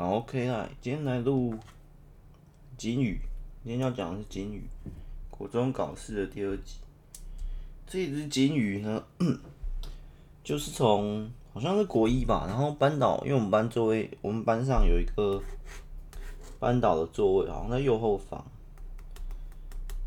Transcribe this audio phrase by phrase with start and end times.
[0.00, 1.52] 好，OK 啦，今天来录
[2.76, 3.20] 金鱼，
[3.64, 4.62] 今天要讲的是金鱼，
[5.28, 6.76] 国中搞事的第二集。
[7.84, 9.02] 这只金鱼呢，
[10.44, 15.42] 就是从好像是国一吧，然后班导，因为我们班座位，我们班上有一个
[16.60, 18.46] 班导的座位，好像在右后方。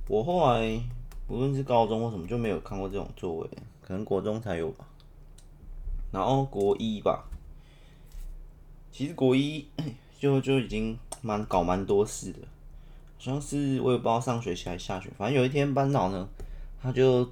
[0.08, 0.82] 我后来
[1.28, 3.50] 不论是高中或什么，就没有看过这种座位，
[3.82, 4.88] 可能国中才有吧。
[6.14, 7.26] 然后国一吧，
[8.92, 9.66] 其实国一
[10.20, 12.40] 就就已经蛮搞蛮多事的，
[13.18, 16.28] 好像是我也不知道上学期还下学，反正有一天班导呢，
[16.82, 17.26] 他就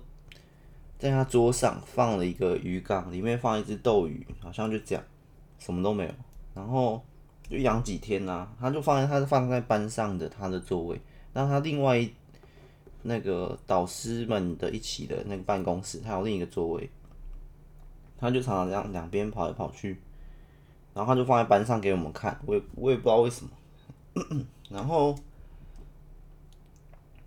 [0.98, 5.03] 在他桌上放了一个鱼缸，里面放一只斗鱼，好像就这样，
[5.59, 6.11] 什么都没有。
[6.55, 7.03] 然后
[7.48, 10.99] 就养几天呐、啊，他就放在他放在班上的他的座位，
[11.34, 12.07] 那他另外
[13.03, 16.89] 那个导师们的一起的那个办公室，他有另一个座位。
[18.17, 20.01] 他就常常这样两边跑来跑去，
[20.99, 23.52] 然后他就放在班上给我们看，我也我也不知道为什么。
[24.70, 25.15] 然后，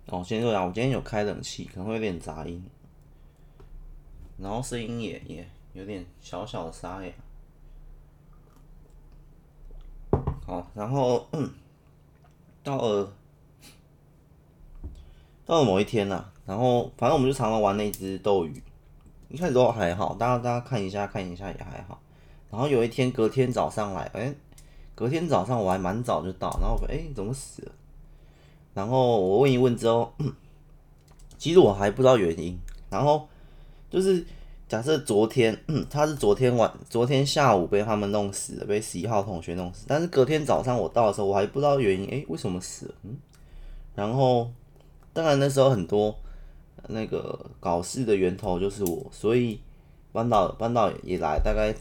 [0.05, 2.63] 哦，先说讲，我今天有开冷气，可能会有点杂音，
[4.37, 7.11] 然后声音也也有点小小的沙哑。
[10.45, 11.27] 好，然后
[12.61, 13.11] 到了
[15.47, 18.61] 到了某一天呐、啊，然后反正我们就常常玩那只斗鱼。
[19.29, 21.99] 一开始都还好，大家大家看一下看一下也还好。
[22.53, 24.35] 然后有一天隔天早上来，哎、欸，
[24.93, 27.71] 隔天早上我还蛮早就到，然后我哎、欸、怎么死了？
[28.75, 30.13] 然后我问一问之后，
[31.39, 32.55] 其实我还不知道原因。
[32.91, 33.27] 然后
[33.89, 34.23] 就是
[34.67, 35.59] 假设昨天
[35.89, 39.85] 他是昨天晚昨天下午被他们弄死了，被十一号同学弄死。
[39.87, 42.95] 但是隔天早上我到的时候，我还不知道原因，哎、为什么死了？
[43.01, 43.17] 嗯，
[43.95, 44.51] 然后
[45.11, 46.15] 当然那时候很多。
[46.89, 49.57] 那个搞事的源头就是我，所以
[50.11, 51.73] 班导班导也来，大概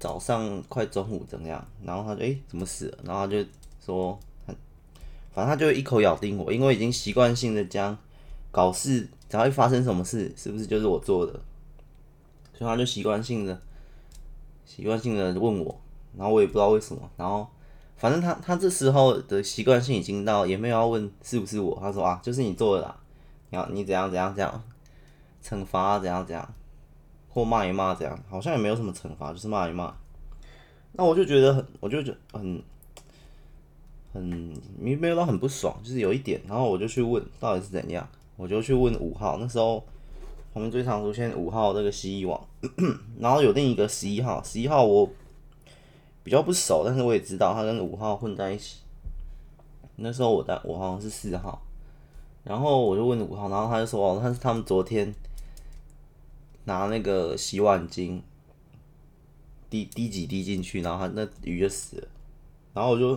[0.00, 2.98] 早上快中午怎样，然后他就诶、怎么死了？
[3.04, 3.44] 然后他就
[3.84, 4.56] 说，反
[5.36, 7.96] 正他就一口咬定我，因为已经习惯性的将
[8.50, 11.32] 搞事，只要一发生什么事，是不是就是我做的？
[12.54, 13.60] 所以他就习惯性的
[14.64, 15.80] 习惯性的问我，
[16.16, 17.46] 然后我也不知道为什么，然后
[17.96, 22.96] 反正他他这时候的习惯性已经到，也没有要问是不是我，他说啊就是你做的啦。
[23.52, 24.62] 你要你怎样怎样怎样
[25.44, 25.98] 惩罚？
[25.98, 26.54] 怎样怎样
[27.28, 27.94] 或骂一骂？
[27.94, 29.92] 这样好像也没有什么惩罚，就是骂一骂。
[30.92, 32.62] 那我就觉得很，我就觉得很
[34.12, 34.22] 很
[34.78, 36.40] 没没有到很不爽，就是有一点。
[36.46, 38.06] 然后我就去问到底是怎样，
[38.36, 39.38] 我就去问五号。
[39.38, 39.78] 那时候
[40.52, 42.40] 旁边最常出现五号那个蜥蜴王，
[43.20, 45.08] 然后有另一个十一号，十一号我
[46.22, 48.78] 比较不熟，但是我也知道他跟五号混在一起。
[49.96, 51.62] 那时候我在我好像是四号。
[52.42, 55.14] 然后我就问五号，然后他就说：“哦，他是他们昨天
[56.64, 58.18] 拿那个洗碗巾
[59.70, 62.08] 滴滴几滴进去，然后他那鱼就死了。”
[62.74, 63.10] 然后我就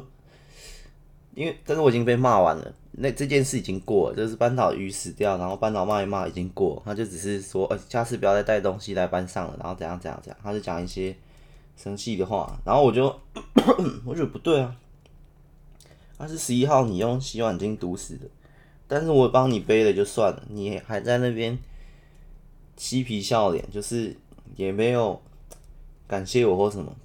[1.36, 11.16] 因为，但是我已经被骂完了，那这件事已经过了，就是班导鱼死掉，然后班导骂一骂已经过，他就只是说：“呃，下次不要再带东西来班上了。”然后怎样怎样怎样，他就讲一些
[11.76, 12.56] 生气的话。
[12.64, 13.08] 然后我就
[14.06, 14.76] 我觉得不对啊，
[16.18, 18.28] 他是十一号，你用洗碗巾毒死的。
[18.88, 21.58] 但是我帮你背了就算了，你还在那边
[22.78, 24.16] 嬉皮笑脸，就是
[24.56, 25.20] 也没有
[26.08, 26.96] 感谢我或什么。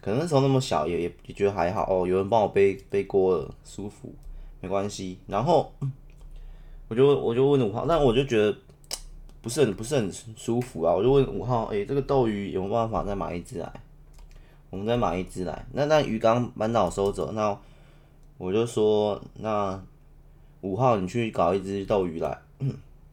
[0.00, 4.12] 可能那时候那么小，也也也觉得还好哦，有人帮我背背锅了，舒服，
[4.60, 5.18] 没关系。
[5.26, 5.72] 然后
[6.88, 8.56] 我就我就问五号，但我就觉得
[9.40, 13.72] 不是很不是很舒服啊，我就问五号，哎、欸，这个斗鱼有没有办法再买一只来？
[14.70, 15.64] 我们再买一只来。
[15.72, 17.58] 那那鱼缸班导收走，那
[18.38, 19.82] 我就说那。
[20.62, 22.38] 五号，你去搞一只斗鱼来，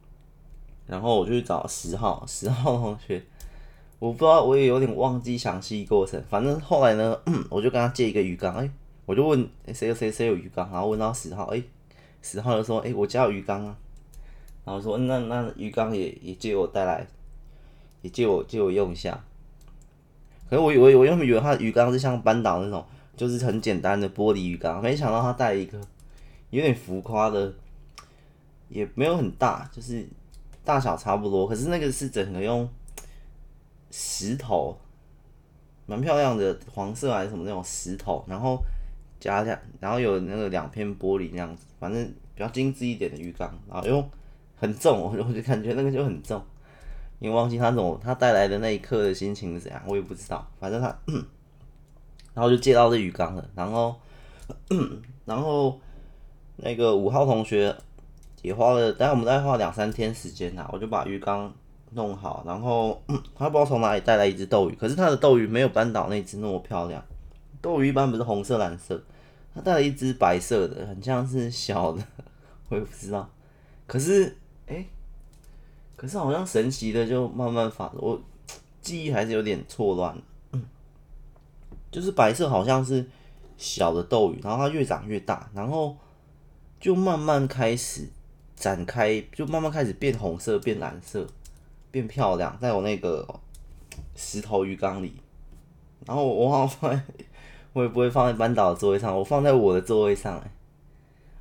[0.86, 3.20] 然后我就去找十号，十号同学，
[4.00, 6.20] 我不知道，我也有点忘记详细过程。
[6.28, 7.16] 反正后来呢，
[7.48, 8.68] 我就跟他借一个鱼缸，哎，
[9.06, 11.62] 我就问谁谁谁有鱼缸，然后问到十号，哎，
[12.20, 13.76] 十号就说，哎，我家有鱼缸啊，
[14.64, 17.06] 然后说那那鱼缸也也借我带来，
[18.02, 19.22] 也借我借我用一下。
[20.48, 22.84] 可是我以为我原本以为他的鱼缸是像班导那种，
[23.16, 25.80] 就是很简单的玻璃鱼缸，没想到他带一个。
[26.50, 27.54] 有点浮夸的，
[28.68, 30.04] 也没有很大，就是
[30.64, 31.46] 大小差不多。
[31.46, 32.68] 可是那个是整个用
[33.90, 34.78] 石头，
[35.86, 38.58] 蛮漂亮的，黄色还是什么那种石头，然后
[39.18, 42.04] 加加，然后有那个两片玻璃那样子，反正
[42.34, 44.04] 比较精致一点的鱼缸，然后又
[44.56, 46.42] 很重，我就感觉那个就很重，
[47.18, 50.86] 因为忘记他那种他带来的那一刻的心情是怎样，我也不知道，反正他，
[52.34, 53.94] 然后就借到这鱼缸了，然后，
[55.24, 55.78] 然后。
[56.62, 57.74] 那个五号同学
[58.42, 61.50] 也花了，大概我们大概花了两三天时间呐，我就把鱼缸
[61.92, 67.04] 弄好，然后嗯 他不知道从哪里带来一只斗鱼，可是他的斗鱼没有班导那只那么漂亮，
[67.60, 69.02] 斗鱼一般不是红色、蓝色，
[69.54, 72.02] 他带了一只白色的，很像是小的，
[72.68, 73.28] 我也不知道。
[73.86, 74.86] 可是，哎、
[75.96, 78.20] 可是好像神奇的就慢慢发，我
[78.80, 80.16] 记忆还是有点错乱。
[80.52, 80.62] 嗯，
[81.90, 83.04] 就是白色好像是
[83.56, 85.96] 小的斗鱼，然后它越长越大，然后
[86.78, 88.08] 就慢慢开始
[88.54, 91.26] 展开，就慢慢开始变红色、变蓝色、
[91.90, 93.26] 变漂亮，在我那个
[94.14, 95.14] 石头鱼缸里。
[96.06, 97.02] 然后我好像放，
[97.72, 100.50] 我也不会放在班导的座位上，我放在我的座位上哎。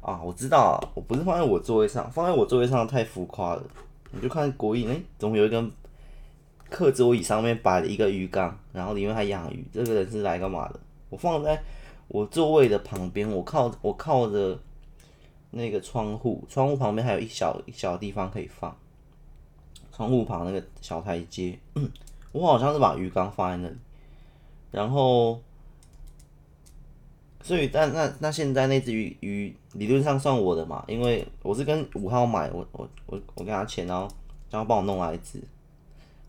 [0.02, 3.64] 啊，我知道，我不是放在我座位上，放在我座位上太浮夸了。
[4.12, 5.64] 你就看国艺，哎、欸，怎么有一个
[6.70, 9.66] 课桌椅上面摆了一个鱼缸，然后里面还养鱼？
[9.74, 10.80] 这个人是来干嘛的？
[11.10, 11.62] 我放在
[12.08, 14.58] 我座位的旁边，我靠，我靠着
[15.52, 18.76] 那个窗户，窗户旁边还有一小一小地方可以放。
[20.00, 21.60] 窗户旁那个小台阶，
[22.32, 23.76] 我好像是把鱼缸放在那里，
[24.72, 25.38] 然后。
[27.42, 30.84] 所以，但那那现在那只鱼鱼理论上算我的嘛？
[30.88, 34.08] 因为我是跟五号买，我我我我给他钱，然后
[34.50, 35.42] 叫他帮我弄来一只。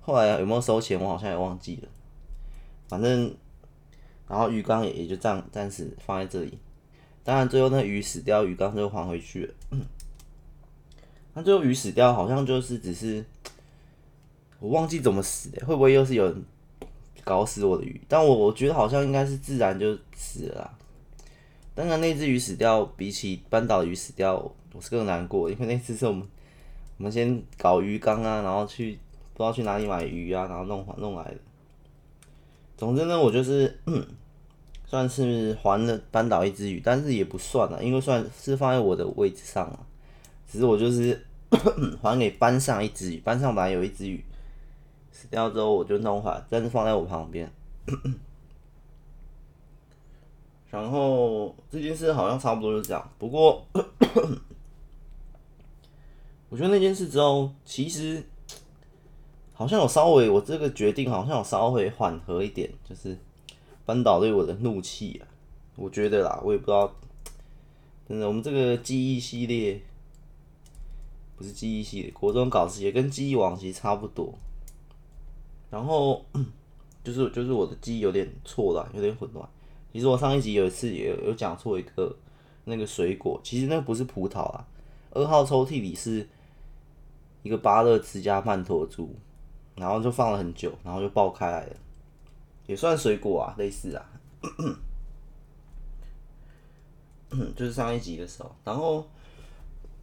[0.00, 1.88] 后来有没有收钱，我好像也忘记了。
[2.88, 3.32] 反正，
[4.28, 6.58] 然后鱼缸也也就这样暂时放在这里。
[7.22, 9.55] 当然，最后那鱼死掉，鱼缸就还回去了。
[11.34, 13.25] 那最后鱼死掉，好像就是只是
[14.60, 16.44] 我忘记怎么死的，会不会又是有人
[17.24, 18.00] 搞死我的鱼？
[18.06, 20.78] 但我我觉得好像应该是自然就死了啦。
[21.74, 24.36] 当然，那只鱼死掉，比起班岛鱼死掉，
[24.72, 26.22] 我是更难过，因为那次是我们
[26.98, 28.98] 我们先搞鱼缸啊，然后去
[29.32, 31.36] 不知道去哪里买鱼啊，然后弄弄来的。
[32.76, 33.78] 总之呢，我就是
[34.86, 39.86] 算是还了班岛一只鱼，但是也不算了，因为算是放在我的位置上了。
[40.50, 41.24] 只是我就是
[42.02, 44.22] 还给班上一只鱼，班上本来有一只鱼
[45.20, 47.52] 死掉之后，我就弄回来，但是放在我旁边。
[50.70, 53.11] 然后这件事好像差不多就这样。
[53.19, 53.62] 不过，
[56.49, 58.25] 我觉得那件事之后，其实
[59.52, 63.14] 好像有稍微，我这个决定好像有稍微缓和一点，就是
[63.84, 65.28] 班导对我的怒气啊。
[65.76, 66.90] 我觉得啦，我也不知道，
[68.08, 69.82] 真的，我们这个记忆系列
[71.37, 74.32] 不是记忆系列，国中搞事也跟记忆往昔差不多。
[75.70, 76.25] 然后
[77.05, 79.49] 就是就是我的记忆有点错乱，有点混乱。
[79.93, 82.14] 其实我上一集有一次也有讲错一个
[82.64, 84.67] 那个水果，其实那不是葡萄啊。
[85.12, 86.28] 二号抽屉里是
[87.43, 89.17] 一个芭乐汁加曼陀珠，
[89.75, 91.76] 然后就放了很久，然后就爆开来了，
[92.67, 94.11] 也算水果啊，类似啊。
[97.56, 99.08] 就是上一集的时候，然后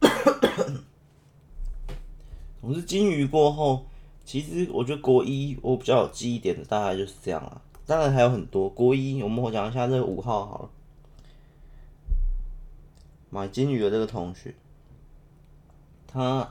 [2.60, 3.86] 总之金鱼过后，
[4.28, 7.62] 其实我觉得国一我比较有记忆点的大概就是这样啊。
[7.86, 10.70] 当然还有很多国一，我们讲一下这个五号好了。
[13.30, 14.54] 买金鱼的这个同学，
[16.06, 16.46] 他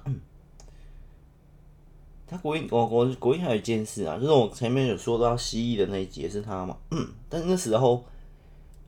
[2.25, 6.75] 他国一我我国一还有一件事啊，就是我前面有说到蜥蜴的那一集是他嘛，
[7.29, 8.03] 但那时候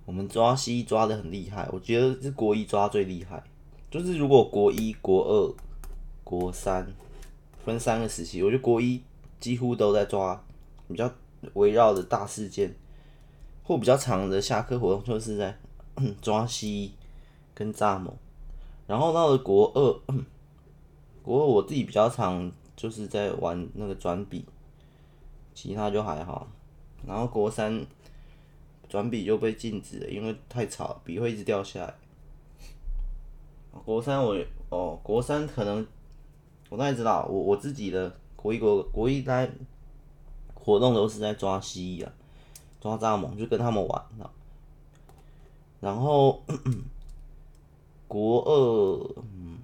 [0.05, 3.43] 我们抓蜥蜴抓的很厉害，我觉得是国一抓最厉害。
[3.91, 5.53] 就是如果国一、国二、
[6.23, 6.91] 国三
[7.65, 9.01] 分三个时期，我觉得国一
[9.39, 10.43] 几乎都在抓
[10.87, 11.11] 比较。
[11.53, 12.75] 围绕着大事件
[13.63, 15.57] 或比较长的下课活动，就是在
[16.21, 16.91] 抓蜥
[17.55, 18.11] 跟蚱蜢。
[18.85, 20.01] 然后到了国二，
[21.23, 24.43] 国二我自己比较常就是在玩那个转笔，
[25.53, 26.45] 其他就还好。
[27.07, 27.85] 然后国三
[28.89, 31.93] 转笔就被禁止了，因为太吵，笔会一直掉下来。
[33.85, 35.87] 国三我哦，国三可能
[36.69, 39.51] 我大概知道，我我自己的国一国国一在。
[40.61, 42.11] 活动都是在抓蜥蜴啊，
[42.79, 44.05] 抓蚱蜢，就跟他们玩。
[45.79, 46.43] 然后
[48.07, 49.57] 国二，嗯，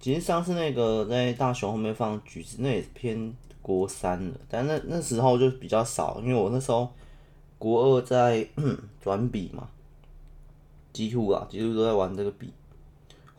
[0.00, 6.90] 其实上次那个在大雄后面放橘子，那也偏国三了，但那那时候就比较少，因为我那时候
[7.58, 8.48] 国二在
[9.00, 9.68] 转笔嘛，
[10.92, 12.52] 几乎啊，几乎都在玩这个笔，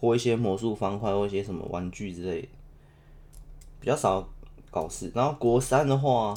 [0.04, 2.48] 或一些魔术方块，或一些什么玩具之类的，
[3.80, 4.28] 比较少。
[4.70, 6.34] 搞事，然后国三的话，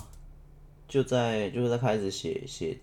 [0.86, 2.78] 就在就是在开始写写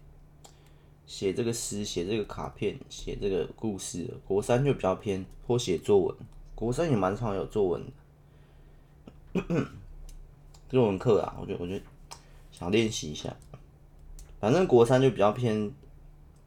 [1.06, 4.12] 写这个诗，写这个卡片，写这个故事。
[4.26, 6.16] 国三就比较偏或写作文，
[6.56, 7.84] 国三也蛮常有作文
[9.32, 9.42] 的，
[10.70, 11.86] 作文课啊，我觉得我觉得
[12.52, 13.32] 想练习一下。
[14.40, 15.72] 反正国三就比较偏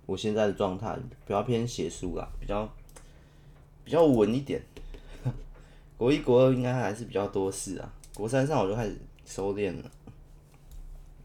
[0.05, 2.69] 我现在的状态，比较偏写书啦，比较
[3.87, 4.61] 比较稳一点。
[5.97, 7.89] 国一国二应该还是比较多事啊。
[8.17, 9.89] 国三上我就开始收敛了。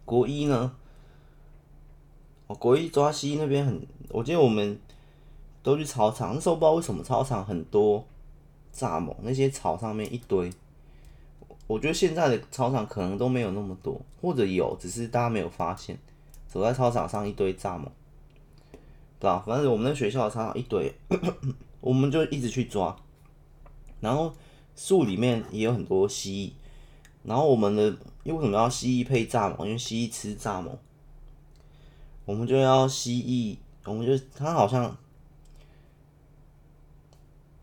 [0.06, 0.72] 国一呢，
[2.46, 4.80] 哦，国一抓西那边很，我记得我们
[5.64, 8.06] 都去操场，那时候不知道为什么操场很多
[8.76, 10.52] 蚱蜢，那些草上面一堆。
[11.66, 15.98] 我觉得现在的操场可能都没有那么多，或者有，只是大家没有发现。
[16.48, 17.88] 走在操场上一堆蚱蜢，
[19.20, 19.42] 对吧？
[19.48, 20.94] 反正我们那学校的操场一堆，
[21.82, 22.96] 我们就一直去抓。
[24.00, 24.34] 然后
[24.76, 27.28] 树里面也有很多蜥蜴。
[27.28, 27.84] 然后我们的，
[28.24, 29.66] 因为为什么要蜥蜴配蚱蜢？
[29.66, 30.72] 因为蜥蜴吃蚱蜢。
[32.26, 33.58] 我们就要蜥蜴，
[33.90, 34.96] 我们就他好像。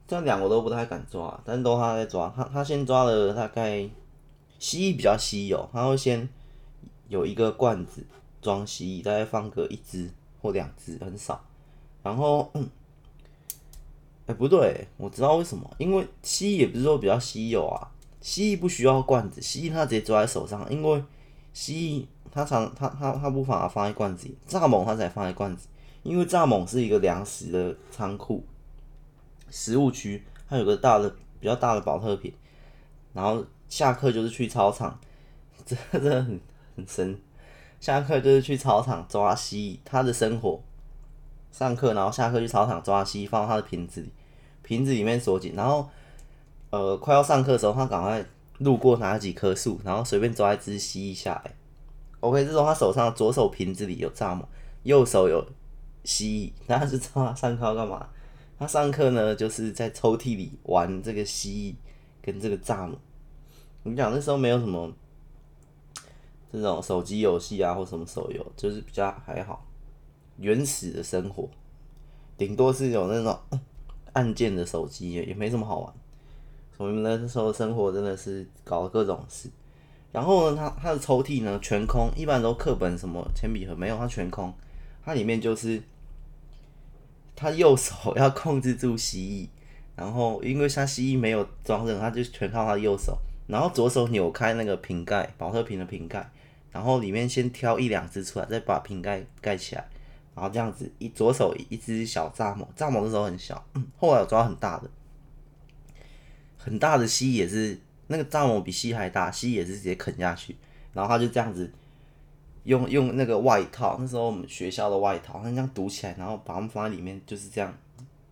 [0.06, 2.32] 这两个都不太敢抓，但都他在抓。
[2.34, 3.86] 他他先抓了大概
[4.58, 6.26] 蜥蜴比较稀有，他会先
[7.08, 8.06] 有一个罐子
[8.40, 10.10] 装蜥蜴，大概放个一只
[10.40, 11.44] 或两只，很少。
[12.02, 12.50] 然后，
[14.28, 21.02] 哎、不对，我知道为什么，因为蜥蜴也不是说比较稀有啊，蜥蜴不需要罐子，蜥蜴它直接抓在手上，因为
[21.54, 25.66] 蜥蜴它常它它它不把它放在罐子里，蚱蜢它才放在罐子，
[26.02, 28.44] 因为蚱蜢是一个粮食的仓库。
[29.50, 31.08] 食物区，它有个大的、
[31.40, 32.30] 比较大的宝特瓶，
[33.14, 35.00] 然后下课就是去操场，
[35.64, 36.38] 这真的很
[36.76, 37.18] 很深。
[37.80, 40.60] 下课就是去操场抓蜥蜴，他的生活。
[41.50, 44.12] 上课然后下课去操场抓蜥蜴，放到他的瓶子里，
[44.68, 45.54] 瓶子里面锁紧。
[45.56, 45.88] 然后，
[46.68, 48.22] 呃，快要上课的时候，他赶快
[48.58, 51.54] 路过哪几棵树，然后随便抓一只蜥蜴下来。
[52.20, 54.44] OK，这时候他手上左手瓶子里有蚱蜢，
[54.82, 55.42] 右手有
[56.04, 58.06] 蜥蜴，大家知道他上课要干嘛？
[58.58, 61.76] 他上课呢，就是在抽屉里玩这个蜥蜴
[62.20, 62.94] 跟这个蚱蜢。
[63.84, 64.92] 我们讲那时候没有什么
[66.52, 69.64] 这种手机游戏啊，或什么手游，就是比较还好，
[70.36, 71.48] 原始的生活，
[72.36, 73.38] 顶多是有那种
[74.12, 75.94] 按键的手机，也也没什么好玩。
[76.76, 79.48] 我们那时候生活真的是搞了各种事。
[80.12, 84.52] 然后呢，他他的抽屉呢全空，一般都课本什么铅笔盒没有，它全空，
[85.04, 85.82] 它里面就是。
[87.40, 89.48] 他右手要控制住蜥蜴，
[89.94, 96.28] 然后因为他蜥蜴没有装任，他就全靠他右手，然后左手扭开那个瓶盖，保特瓶的瓶盖，
[96.72, 99.88] 然后里面先挑一两只出来，再把瓶盖盖起来，
[100.38, 103.60] 然后这样子一左手一只小蚱蜢，蚱蜢那时候很小，
[103.98, 104.88] 后来有抓很大的，
[106.56, 107.76] 很大的蜥蜴也是
[108.06, 110.56] 那个蚱蜢比蜥蜴还大，蜥蜴也是直接啃下去，
[110.92, 111.68] 然后他就这样子。
[112.64, 117.74] 用用那个外套，那时候我们学校的外套，他这样堵起来，然后把它们放在里面，就是这样，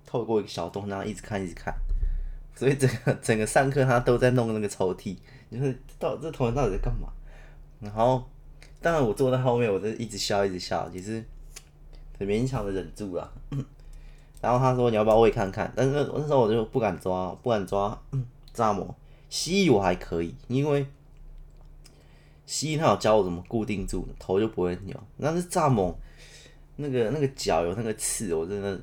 [0.05, 1.75] 透过一个小洞，然后一直看，一直看。
[2.55, 5.17] 所以整个整个上课他都在弄那个抽屉，
[5.51, 7.09] 就是到这同学到底在干嘛？
[7.81, 8.29] 然后
[8.83, 11.25] 当然我坐在后面，我就一直笑，一直笑，其实
[12.19, 13.33] 很勉强的忍住了。
[14.41, 15.73] 然后他说你要不要喂看看？
[15.75, 17.99] 但是那时候我就不敢抓，不敢抓
[18.55, 18.95] 蚱蜢，
[19.29, 20.87] 蜥蜴我还可以，因为。
[22.49, 24.97] 蜥蜴它有教我怎么固定住，头就不会扭。
[25.21, 25.93] 但是蚱蜢，
[26.77, 28.81] 那个那个脚有那个刺，我真的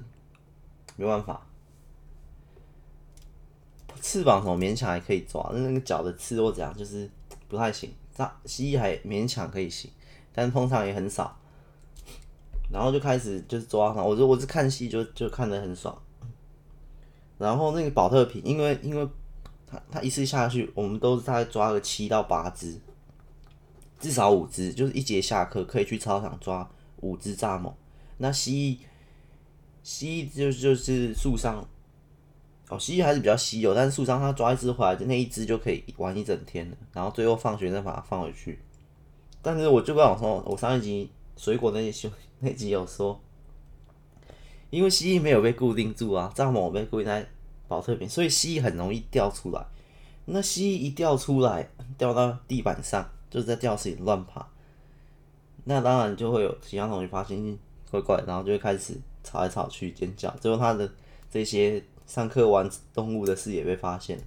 [0.98, 1.42] 没办法。
[4.02, 7.10] 翅膀什么勉强还可以抓，但那个脚的刺或怎样就是
[7.48, 7.90] 不太行。
[8.18, 9.90] 蚱蜥蜴还勉强可以行，
[10.34, 11.40] 但是通常也很少。
[12.74, 15.96] 然后就开始就是抓它，我就我是看戏就就看得很爽。
[17.38, 19.08] 然后那个宝特瓶，因为因为
[19.68, 22.80] 它它一次下去，我们都是大概抓个七到八只。
[24.00, 27.74] 至少五只，就是一节下课可以去操场抓五只蚱蜢。
[28.18, 28.77] 那蜥蜴，
[29.82, 31.65] 蜥蜴就就是树上，
[32.68, 36.75] 哦，蜥蜴还是比较稀有，但是树上它抓一只回来，那一只就可以玩一整天了。
[36.92, 38.60] 然后最后放学再把它放回去。
[39.42, 43.20] 但是我就跟我说，我上一集水果那些兄 弟那集有说，
[44.70, 47.28] 因为蜥蜴没有被固定住啊，蚱蜢被固定在
[47.68, 49.66] 保特瓶，所以蜥蜴很容易掉出来。
[50.26, 53.10] 那蜥蜴一掉出来，掉到地板上。
[53.34, 54.46] 就是在教室里乱爬，
[55.64, 57.58] 那当然就会有其他同学发现
[57.90, 60.88] 怪怪，然后就会开始吵来吵去尖叫，最后他的
[61.32, 64.20] 这些上课玩动物的事也被发现，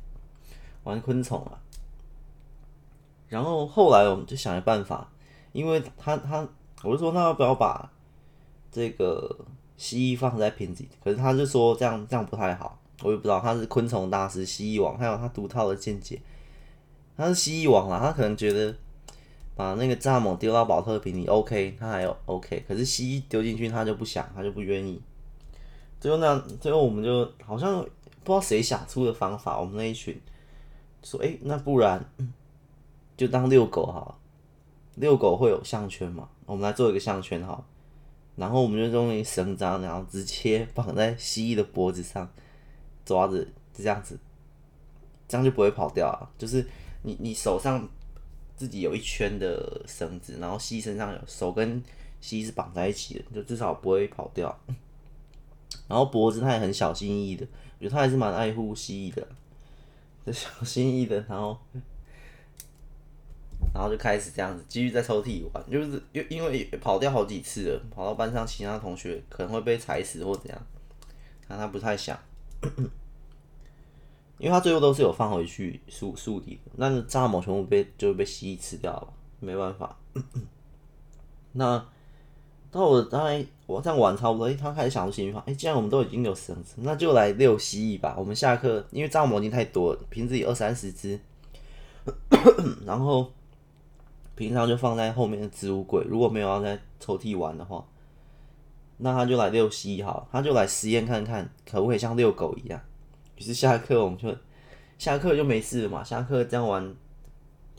[0.83, 1.55] 玩昆虫啊。
[3.29, 5.09] 然后后来我们就想了办法，
[5.53, 6.49] 因为他他
[6.83, 7.89] 我就说那要不要把
[8.77, 9.35] 这个
[9.79, 16.21] 蜥蜴放在瓶子里，可是他就说这样这样不太好，我也不知道他是昆虫大师蜥蜴王，还有他独套的见解，
[17.17, 18.75] 他是蜥蜴王啊，他可能觉得。
[19.57, 25.01] 把那个蚱蜢丢到宝特瓶里，OK，他还有 OK，可是蜥蜴丢进去他就不想，他就不愿意。
[25.99, 27.81] 最后那最后我们就好像
[28.23, 30.21] 不知道谁想出的方法，我们那一群
[31.03, 32.05] 说，哎、那不然
[33.17, 34.15] 就当遛狗好了，
[34.97, 37.65] 遛狗会有项圈嘛，我们来做一个项圈好，
[38.37, 42.31] 然后我们就用一绳子，然后直接绑在蜥蜴的脖子上，
[43.05, 44.19] 抓着这样子，
[45.27, 46.65] 这样就不会跑掉啊，就是
[47.03, 47.89] 你你手上。
[48.59, 51.83] 自己有一圈的绳子，然后蜥蜴身上有手跟
[52.23, 54.59] 蜥蜴是绑在一起的，就至少不会跑掉。
[55.87, 57.47] 然后脖子它也很小心翼翼的，
[57.79, 59.29] 我觉得它还是蛮爱护蜥蜴的，
[60.25, 61.59] 就小心翼翼的，然后。
[63.87, 70.59] 后就开始这样子继续在抽屉玩，就是因因为跑掉好几次了，跑到班上其他同学可能会被踩死或怎样，
[71.47, 72.19] 但他不太想，
[74.39, 79.09] 因为他最后都是有放回去树树底的，那蚱蜢全部被就被蜥蜴吃掉了，
[79.41, 79.97] 没办法。
[81.53, 81.87] 那
[82.71, 88.15] 到我大概我这样玩差不多，他开始想出新方法，哎，既然我们都已经有绳子，那就来遛蜥蜴吧。
[88.19, 91.19] 我们下课，因为蚱蜢已经太多了，瓶子里二三十只，
[92.85, 93.33] 然后。
[94.37, 97.85] 平常就放在后面的置物柜，如果没有要在抽屉玩的话，
[98.99, 102.79] 那他就来遛蜥蜴好，他就来实验看看可不可以像遛狗一样。
[103.37, 104.37] 于是下课我们就
[104.99, 106.95] 下课就没事了嘛，下课这样玩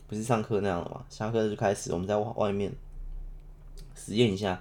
[0.08, 1.04] 不是上课那样了嘛？
[1.08, 2.72] 下课就开始我们在外面
[3.94, 4.60] 实验一下，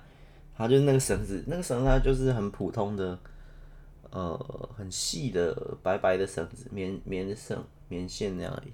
[0.55, 3.17] 他就是那个绳子，那个绳子就是很普通的，
[4.11, 8.71] 呃，很细的白白的绳子，棉棉绳、棉线那样而已，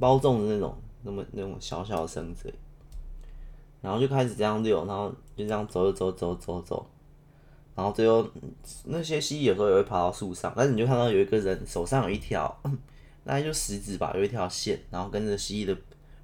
[0.00, 0.76] 包粽的那种。
[1.02, 2.52] 那么那种小小的绳子，
[3.80, 6.86] 然后就开始这样遛，然后就这样走走走走走，
[7.74, 8.26] 然后最后
[8.84, 12.60] 那些蜥蜴有时候也会爬到树上，但是你就看到有一个人手上有一条，
[13.24, 15.76] 那就食指吧，有一条线，然后跟着蜥蜴的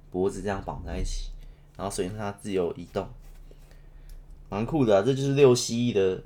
[0.09, 1.29] 脖子这样绑在一起，
[1.77, 3.07] 然后随着它自由移动，
[4.49, 5.03] 蛮酷的啊！
[5.05, 6.23] 这就是遛蜥蜴的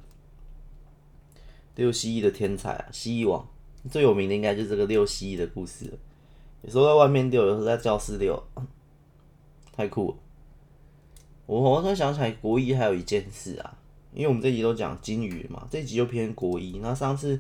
[1.76, 3.48] 遛蜥蜴的天才啊，蜥蜴王
[3.92, 5.98] 最有名的应该就是这个遛蜥蜴的故事了。
[6.64, 8.42] 有时候在外面遛，有时候在教室遛，
[9.76, 10.18] 太酷了！
[11.46, 13.78] 我我突然想起来，国一还有一件事啊，
[14.14, 16.80] 因为我们这集都讲金鱼嘛，这集就偏国一。
[16.80, 17.38] 那上次，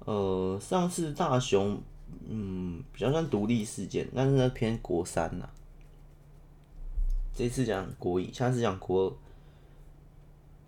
[0.00, 1.80] 呃，上次大雄，
[2.28, 5.48] 嗯，比较算独立事件，但是呢偏国三呐。
[7.32, 9.12] 这次讲国一，下次讲国二。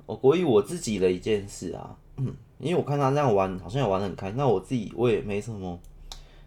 [0.06, 4.30] 我国一我自己的一件事啊，嗯，因为我看他这样玩，好像也玩得很开。
[4.32, 5.76] 那我自己我也没什么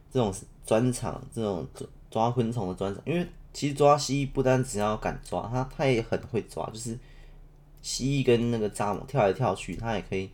[0.09, 0.33] 这种。
[0.67, 1.65] 专场这种
[2.12, 6.99] 抓昆虫的专场，因为其实抓蜥蜴不单只要敢抓，它它也很会抓，就是
[7.82, 10.30] 蜥蜴跟那个蚱蜢跳来跳去，它也可以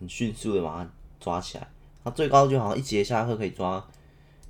[0.00, 1.68] 很迅速的把它抓起来。
[2.02, 3.86] 它最高就好像一节下课可以抓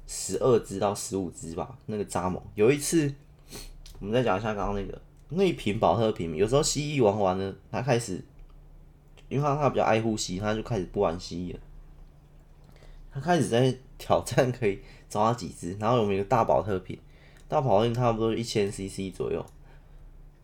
[0.07, 1.76] 十二只到十五只吧。
[1.87, 3.12] 那个蚱蜢有一次，
[3.98, 8.24] 我们再讲一下刚刚那个那瓶保特瓶，有时候蜥蜴玩完了，它开始，
[9.28, 11.61] 因为它它比较爱护蜥蜴，它就开始不玩蜥蜴了，
[13.14, 13.74] 他开始在。
[13.96, 16.98] 挑战可以抓几只，然后我们有一个大宝特瓶，
[17.48, 19.42] 大宝特瓶差不多一千 CC 左右，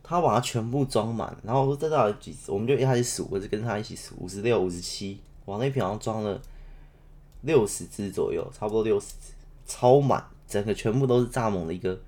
[0.05, 6.41] 他把它全部装满，然后我说这到底几只，我们就一开始数，我就跟他一起数，五十六、五十七，往那瓶好像装了
[7.43, 9.33] 六十只左右，差不多六十只，
[9.67, 12.01] 超满，整个全部都是蚱蜢的一个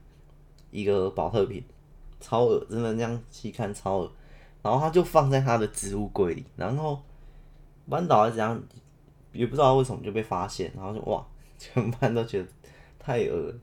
[0.70, 1.62] 一个宝特瓶，
[2.20, 4.12] 超恶，真的这样细看超恶，
[4.62, 7.02] 然后他就放在他的置物柜里，然后
[7.90, 8.62] 班导还是怎样，
[9.32, 11.26] 也不知道为什么就被发现，然后就哇。
[11.64, 12.48] 全班都觉得
[12.98, 13.54] 太恶了，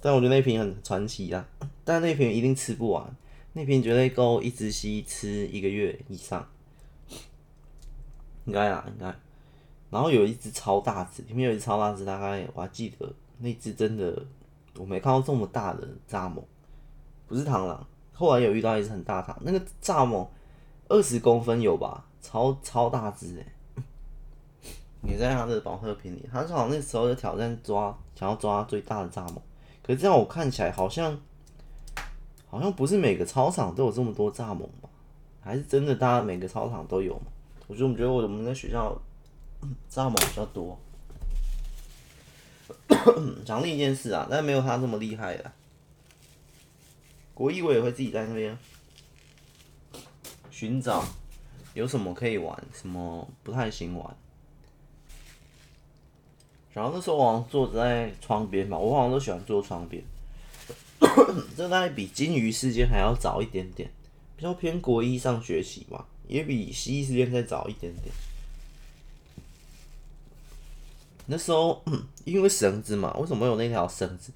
[0.00, 1.44] 但我觉得那瓶很传奇啊！
[1.84, 3.16] 但那瓶一定吃不完，
[3.52, 6.48] 那瓶绝对够一只蜥蜴吃一个月以上，
[8.44, 9.12] 应该啊，应该。
[9.90, 14.24] 然后有一只超大只，里面有一只超大只，大概我还记得那只真的，
[14.76, 16.44] 我没看到这么大的蚱蜢，
[17.26, 17.84] 不是螳螂。
[18.12, 20.28] 后来有遇到一只很大螳，那个蚱蜢
[20.86, 23.52] 二十公分有吧，超超大只哎。
[25.02, 29.34] 也在他的宝特瓶里，他好像那时候就挑战抓，想要抓最大的蚱蜢。
[29.82, 31.18] 可是这样我看起来好像，
[32.48, 34.88] 好像不是每个操场都有这么多蚱蜢吧？
[35.40, 37.26] 还是真的大家每个操场都有吗？
[37.66, 38.94] 我觉得我们觉得我们的学校
[39.90, 40.78] 蚱蜢比较多。
[43.46, 45.52] 讲另一件事啊，但是没有他这么厉害的。
[47.32, 48.56] 国一我也会自己在那边
[50.50, 51.02] 寻找
[51.72, 54.14] 有什么可以玩，什么不太行玩。
[56.72, 60.02] 然后那时候我好像坐在窗边吧，我好像都喜欢坐窗边。
[61.56, 63.90] 这大概比金鱼事件还要早一点点，
[64.36, 68.14] 比较偏国一上学期吧，也比蜥蜴事件再早一点点。
[71.26, 71.82] 那时候
[72.24, 74.32] 因为绳子嘛，为什么有那条绳子？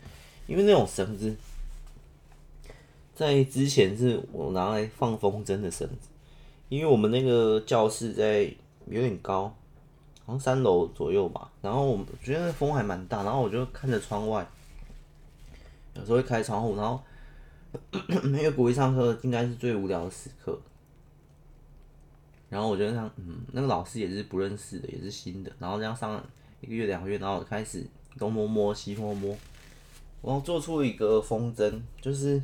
[0.47, 1.35] 因为那种绳子
[3.15, 6.09] 在之前是我拿来放风筝的绳子，
[6.69, 8.43] 因为我们那个教室在
[8.87, 9.55] 有点高。
[10.27, 14.47] 好像三楼左右吧，然后我觉得风还蛮大，然后我就看着窗外，
[15.95, 16.99] 有时候会开窗户，然后
[18.09, 20.59] 因 为国一上课应该是最无聊的时刻，
[22.49, 26.23] 然后我觉得像嗯，那个老师也是不认识的，也是新的，然后这样上
[26.61, 27.87] 一个月两个月，然后开始
[28.19, 29.37] 东摸摸西摸摸，
[30.23, 32.43] 然后做出一个风筝，就是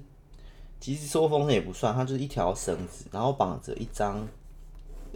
[0.81, 4.29] 其实说风筝也不算，它就是一条绳子，然后绑着一张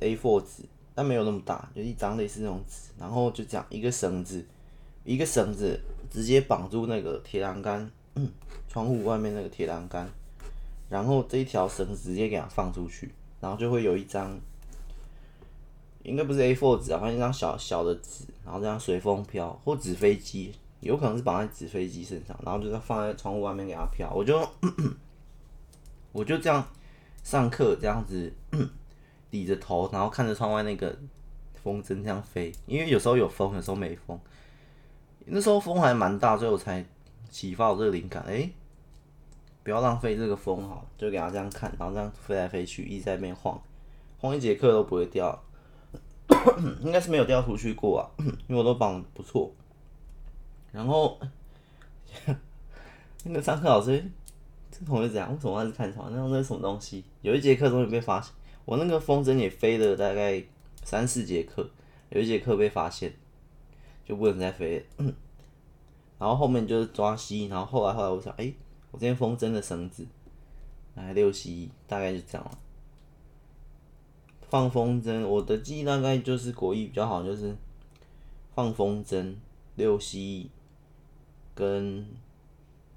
[0.00, 0.62] A4 纸，
[0.94, 4.44] 但没有那么大，就一张类似那种纸，然后就这样一个绳子，
[5.04, 5.80] 一个绳子
[6.10, 7.90] 直接绑住那个铁栏杆，
[8.68, 10.08] 窗户外面那个铁栏杆，
[10.88, 14.38] 然后这一条绳直接给它放出去，然后就会有一张，
[16.02, 24.40] 应该不是 A4 纸啊，反正一张小小的纸，然后这样随风飘，或纸飞机，有可能是绑在纸飞机身上，然后就是放在窗户外面给它飘，我就。
[26.14, 26.64] 我就这样
[27.24, 28.32] 上课，这样子
[29.34, 30.96] 低着头，然后看着窗外那个
[31.60, 32.52] 风筝这样飞。
[32.66, 34.16] 因为有时候有风，有时候没风。
[35.24, 36.86] 那时候风还蛮大，所以我才
[37.28, 38.22] 启发我这个灵感。
[38.28, 38.48] 哎、
[39.64, 43.60] 不要浪费这个风好，就给他这样看，然后这样飞来飞去，一直在那边晃，
[44.20, 45.42] 晃一节课都不会掉。
[46.80, 48.06] 应该是没有掉出去过啊，
[48.46, 49.52] 因为我都绑不错。
[50.70, 51.18] 然后
[53.24, 54.04] 那个上课老师。
[54.76, 55.32] 这同学怎样？
[55.32, 56.10] 为什么还是看窗？
[56.12, 57.04] 那那是什么东西？
[57.22, 58.32] 有一节课终于被发现，
[58.64, 60.42] 我那个风筝也飞了大概
[60.82, 61.68] 三四节课，
[62.10, 63.14] 有一节课被发现，
[64.04, 64.84] 就不能再飞了。
[66.18, 68.52] 然后后面就是抓蜥，然后后来后来我想，哎、
[68.90, 70.06] 我这边风筝的绳子
[70.94, 72.58] 来六蜥，大概就这样了。
[74.48, 77.56] 放风筝，我的记忆大概就是国一比较好，就是
[78.54, 79.34] 放风筝、
[79.76, 80.50] 六蜥
[81.54, 82.06] 跟。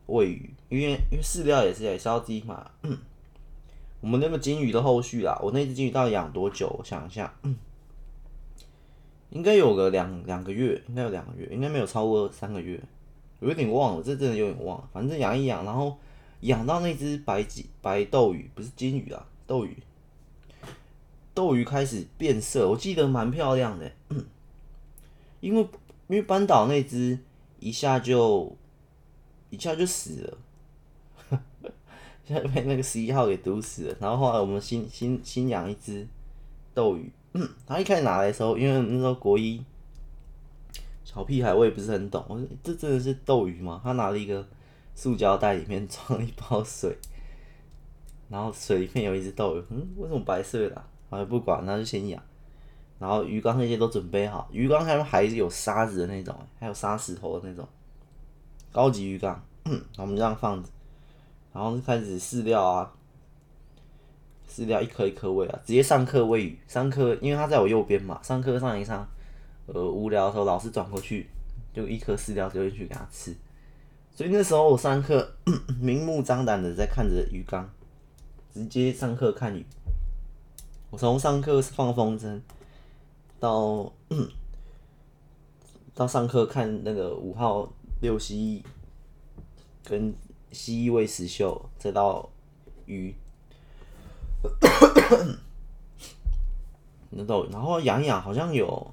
[0.09, 2.55] 喂鱼，因为因为饲料也是也是要自己买。
[3.99, 6.67] 我们那个金鱼的后续啦，我那只金鱼到底养多久？
[6.79, 7.33] 我想一下，
[9.29, 12.81] 应该有个两两个月，应该有两个月，应该没有超过三个月，
[13.39, 14.89] 我有点忘了，这真的有点忘了。
[14.93, 15.97] 反正养一养，然后
[16.41, 19.77] 养到那只白金白斗鱼，不是金鱼啊，斗鱼，
[21.33, 23.91] 斗鱼开始变色，我记得蛮漂亮的，
[25.39, 25.61] 因为
[26.07, 27.19] 因为班导那只
[27.59, 28.55] 一下就。
[29.49, 30.37] 一下就死了，
[32.27, 33.95] 就被那个十一号给毒死了。
[33.99, 36.07] 然后后来我们新新新养一只
[36.73, 37.11] 斗鱼，
[37.65, 39.63] 他一开始拿来的时候，因为那时候国一
[41.03, 42.23] 小屁孩，我也不是很懂。
[42.27, 43.79] 我说这真的是斗鱼吗？
[43.83, 44.45] 他拿了一个
[44.93, 46.97] 塑胶袋，里面 装了一包水，
[48.29, 49.63] 然后水里面有一只斗鱼。
[49.69, 50.87] 嗯，为什么白色的啊？
[51.09, 52.21] 好像不管，那就先养。
[52.99, 57.67] 然后鱼缸那些都准备好，鱼缸还还是有沙子的那种，还有沙石头的那种。
[58.71, 59.41] 高级鱼缸，
[59.97, 60.69] 我们这样放着，
[61.57, 62.93] 然后开始饲料啊，
[64.47, 66.59] 饲料一颗一颗喂啊，直接上课喂鱼。
[66.67, 69.09] 上课，因为他在我右边嘛，上课上一上，
[69.65, 71.27] 呃，无聊的时候，老师转过去，
[71.73, 73.35] 就一颗饲料丢进去给他吃。
[74.11, 75.35] 所以那时候我上课
[75.81, 77.67] 明目张胆的在看着鱼缸，
[78.53, 79.65] 直接上课看鱼。
[80.91, 82.39] 我从上课放风筝，
[83.39, 83.91] 到
[85.95, 87.67] 到上课看那个五号。
[87.99, 90.13] 六蜥蜴，跟
[90.51, 92.29] 蜥蜴喂石秀，再到
[92.85, 93.13] 鱼，
[97.09, 98.91] 那都，然后养养，好像有，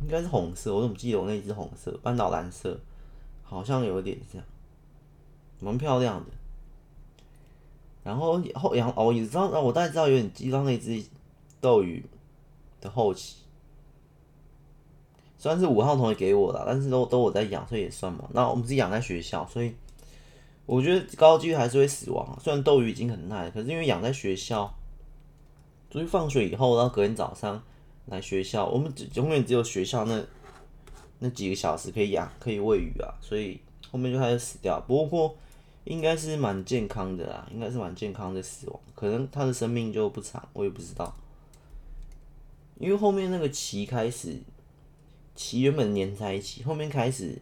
[0.00, 2.78] 应该是红色，我怎么记得我那只红色，半岛蓝色，
[3.42, 4.42] 好像有点像，
[5.60, 6.30] 蛮漂亮的。
[8.04, 11.04] 然后后养哦，你知道，我大概知道有点记到那只
[11.60, 12.04] 斗鱼
[12.80, 13.36] 的后期。
[15.38, 18.28] 虽然是五号同学给我的，但是都都我在养，所以也算嘛。
[18.32, 19.74] 那我们是养在学校，所以
[20.66, 22.38] 我觉得高几率还是会死亡。
[22.42, 24.72] 虽然斗鱼已经很耐，可是因为养在学校，
[25.90, 27.62] 所以放学以后到隔天早上
[28.06, 30.24] 来学校，我们只永远只有学校那
[31.18, 34.80] 那几个小时可以养，可以喂鱼啊，所以后面就开始死掉。
[34.80, 35.36] 不过
[35.84, 41.14] 应该是蛮健康的啦，应该是蛮健康的死亡，可能它的生命就不长，我也不知道。
[42.78, 44.40] 因为后面那个鳍开始。
[45.34, 47.40] 鳍原本粘在一起，后面开始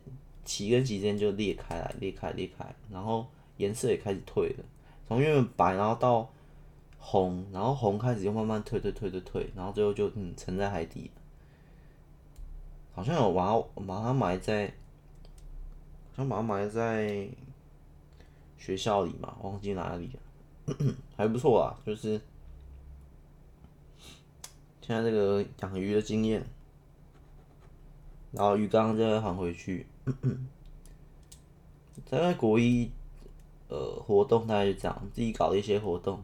[0.50, 3.24] 鳍跟鳍之间就裂开来，裂开裂开，然后
[3.58, 4.64] 颜色也开始退了，
[5.06, 6.28] 从原本白然后到
[6.98, 11.08] 红，然后红开始又慢慢退退退退退，然后最后就嗯沉在海底。
[12.92, 14.66] 好像有把它把它埋在，
[16.10, 17.28] 好像把它埋在
[18.58, 20.10] 学校里嘛，忘记哪里
[20.66, 20.74] 了，
[21.16, 22.20] 还不错啊，就是
[24.80, 26.44] 现在这个养鱼的经验。
[28.32, 29.84] 然后鱼缸再还回去，
[32.06, 32.90] 在国一，
[33.68, 36.22] 呃，活动大概就这样，自己搞的一些活动。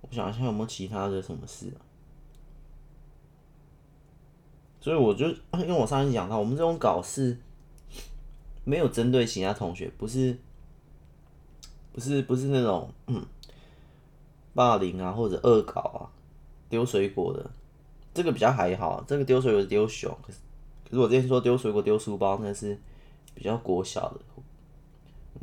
[0.00, 1.72] 我想一下有没有其他的什么事？
[4.80, 7.38] 所以我就因为我上次讲到，我们这种搞事
[8.64, 10.36] 没有针对其他同学，不是，
[11.92, 13.24] 不是不是那种嗯
[14.52, 16.10] 霸凌啊或者恶搞啊，
[16.68, 17.50] 丢水果的，
[18.12, 20.14] 这个比较还好，这个丢水果丢熊，
[20.84, 22.78] 可是我之前说丢水果、丢书包，那是
[23.34, 24.20] 比较国小的，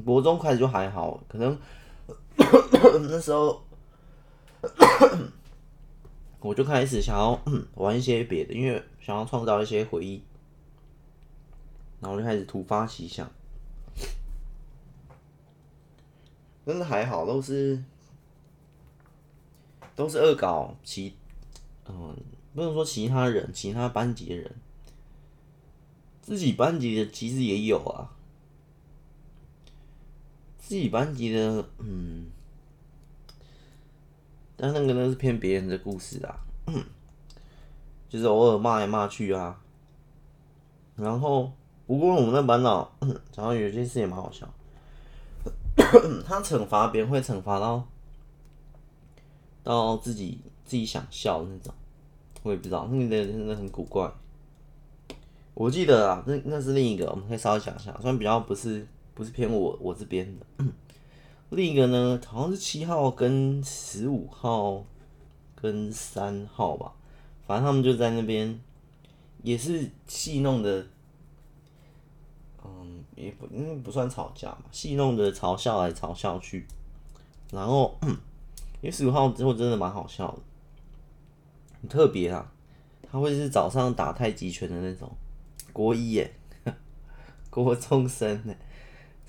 [0.04, 1.58] 国中开始就还好，可能
[3.10, 3.62] 那时候
[6.40, 7.40] 我就开始想要
[7.76, 10.24] 玩一些别的，因为想要创造一些回忆，
[12.00, 13.30] 然后就开始突发奇想。
[16.64, 17.84] 但是还好，都是
[19.96, 21.16] 都是恶搞其，
[21.88, 22.16] 嗯，
[22.54, 24.56] 不能说其他人，其他班级的人，
[26.22, 28.12] 自己班级的其实也有啊。
[30.60, 32.28] 自己班级的，嗯，
[34.56, 36.40] 但那个呢是骗别人的故事啊，
[38.08, 39.60] 就是偶尔骂来骂去啊。
[40.96, 41.52] 然后，
[41.86, 42.90] 不过我们那班长，
[43.36, 44.48] 然后有件事也蛮好笑。
[46.26, 47.86] 他惩罚别人会惩罚到
[49.64, 51.74] 到自己自己想笑那种，
[52.44, 54.10] 我也不知道，那个人真的很古怪。
[55.54, 60.66] 我记得啊，那那是另一个，我们可以稍微讲一下，虽然比较不是不是偏我我这边的。
[61.52, 64.86] 另一个呢，好像是七号跟十五号
[65.54, 66.94] 跟三号吧，
[67.46, 68.60] 反正他们就在那边，
[69.44, 70.88] 也是戏弄的。
[72.64, 76.66] 嗯也不因为不算吵架嘛，戏弄的嘲笑来嘲笑去，
[77.52, 77.96] 然后
[78.82, 80.40] 因为十五号之后真的蛮好笑的，
[81.82, 82.52] 很特别啊，
[83.12, 85.12] 他会是早上打太极拳的那种，
[85.72, 86.34] 国一耶，
[87.50, 88.54] 国中生呢，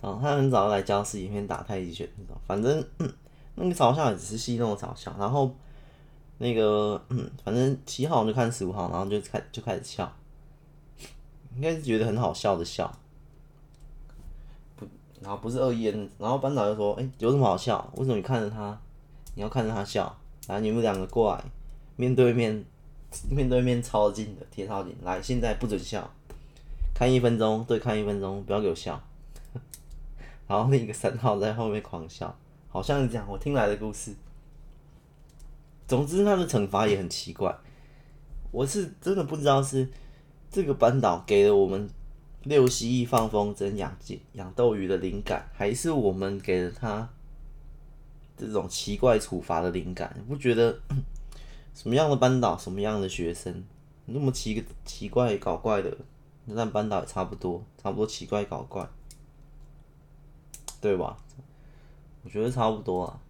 [0.01, 2.85] 哦他很早来教室里面打太极拳那种，反正
[3.55, 5.55] 那个嘲笑也只是戏弄的嘲笑，然后
[6.39, 7.01] 那个
[7.45, 10.13] 反正七号就看十五号，然后就开就开始笑，
[11.55, 12.93] 应该是觉得很好笑的笑。
[14.77, 14.87] 不
[15.21, 15.85] 然后不是恶意，
[16.19, 17.89] 然后班长就说：“哎、有什么好笑？
[17.97, 18.77] 为什么你看着他，
[19.37, 20.19] 你要看着他笑？
[20.49, 21.45] 来，你们两个过来，
[21.95, 22.65] 面对面，
[23.31, 24.97] 面对面超近的贴超近。
[25.05, 26.11] 来，现在不准笑，
[27.03, 29.03] 看一分钟，对，看一分钟，不要给我笑。
[30.47, 32.33] ”然后另一个三号在后面狂笑，
[32.69, 34.15] 好像是这样，我听来的故事。
[35.89, 37.53] 总之，他的惩罚也很奇怪，
[38.53, 39.89] 我是真的不知道是
[40.49, 41.91] 这个班导给了我们。
[42.45, 47.09] 六蜥蜴、放风筝、养鸡、养斗鱼的灵感，还是我们给了他
[48.37, 50.25] 这种奇怪处罚的灵感？
[50.29, 50.79] 不觉得
[51.75, 53.65] 什么样的班导，什么样的学生，
[54.07, 55.97] 那么奇奇怪搞怪的，
[56.47, 58.89] 那班导也差不多，差不多奇怪搞怪，
[60.81, 61.17] 对吧？
[62.25, 63.21] 我觉得差不多啊。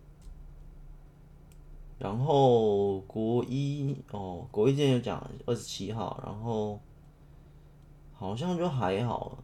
[1.98, 6.80] 然后国一哦，国一今天有讲二十七号，然后。
[8.14, 9.36] 好像就还好，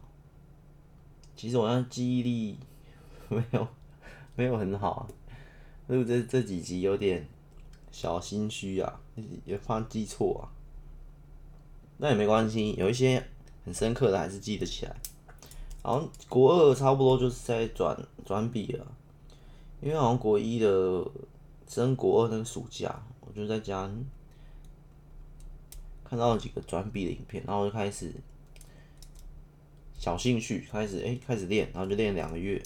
[1.35, 2.57] 其实我像记忆力
[3.27, 3.67] 没有
[4.37, 5.03] 没有很好啊，
[5.85, 7.27] 所以这这几集有点
[7.91, 9.01] 小心虚啊，
[9.43, 10.47] 也怕记错啊。
[11.97, 13.21] 那也没关系，有一些
[13.65, 14.95] 很深刻的还是记得起来。
[15.83, 18.87] 然后国二差不多就是在转转笔了，
[19.81, 21.05] 因为好像国一的
[21.67, 23.89] 升国二那个暑假，我就在家
[26.03, 28.13] 看到了几个转笔的影片，然后就开始。
[30.01, 32.63] 小兴趣开始，哎、开始练，然后就练两个月。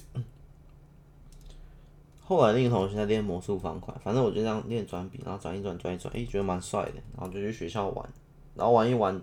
[2.21, 8.07] 后来另一个同学在练魔术方块，反正我就这样练转笔，然后转一转，转一转，哎、觉得蛮帅的，然后就去学校玩，
[8.53, 9.19] 然后玩一玩，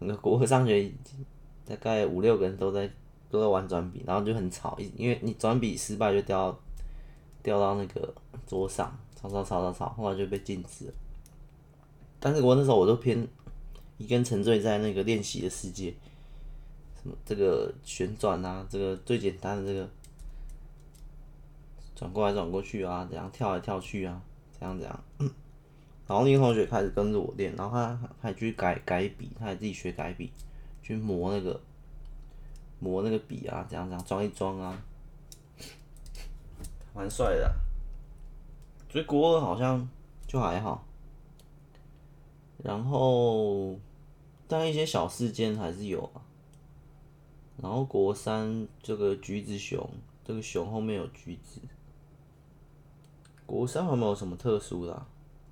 [0.00, 0.90] 那个国和上学
[1.64, 2.90] 大概五六个人都在
[3.28, 6.58] 都在玩转笔，然后就很吵，因为你转笔失败就掉
[7.42, 8.14] 掉到那个
[8.46, 10.92] 桌上，吵吵吵吵吵，后来就被禁止了。
[12.20, 13.26] 但是我那时候我都偏
[13.96, 15.94] 一根沉醉在那个练习的世界。
[17.00, 19.88] 什么这个旋转啊，这个最简单的这个
[21.94, 24.20] 转过来转过去啊，这样跳来跳去啊，
[24.58, 25.04] 这样这样。
[26.08, 30.32] 然后那个同学开始跟着我练，然后他还去改改笔，他还自己学改笔，
[30.82, 31.60] 去磨那个
[32.80, 34.82] 磨那个笔啊，这样这样装一装啊，
[36.94, 37.54] 蛮帅的。
[38.90, 39.86] 所以国二好像
[40.26, 40.82] 就还好，
[42.64, 43.78] 然后
[44.48, 46.24] 但一些小事件还是有啊。
[47.60, 49.86] 然后国三这个橘子熊，
[50.24, 51.60] 这个熊后面有橘子。
[53.44, 55.06] 国三有没有什么特殊的？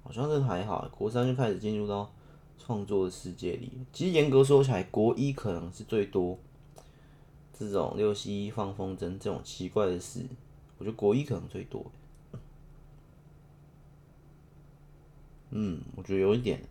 [0.06, 0.88] 好像是还好。
[0.96, 2.08] 国三就开始进入到
[2.56, 3.72] 创作的世界里。
[3.92, 6.38] 其实严格说起来，国一可能是最多
[7.52, 10.24] 这种六七一、放风筝这种奇怪的事。
[10.78, 11.84] 我觉得国一可能最多。
[15.50, 16.62] 嗯，我觉得有一点，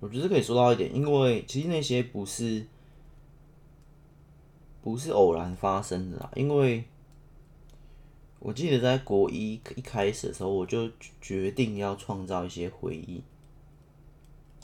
[0.00, 2.66] 我觉得可以说到一点，因为其实那些不是。
[4.82, 6.84] 不是偶然发生的啦，因为
[8.44, 10.86] 我记得在国一一开始的时候，我就
[11.18, 13.22] 决定要创造一些回忆。